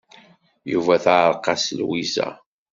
[0.71, 2.27] Yuba teɛreq-as Lwiza.